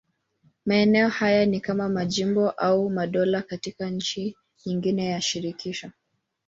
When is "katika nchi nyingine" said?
3.41-5.05